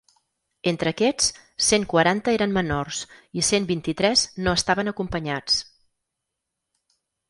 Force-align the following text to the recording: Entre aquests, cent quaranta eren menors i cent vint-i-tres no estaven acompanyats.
Entre 0.69 0.91
aquests, 0.93 1.27
cent 1.65 1.85
quaranta 1.91 2.35
eren 2.39 2.57
menors 2.57 3.03
i 3.43 3.47
cent 3.53 3.71
vint-i-tres 3.75 4.27
no 4.49 4.59
estaven 4.63 4.97
acompanyats. 4.97 5.65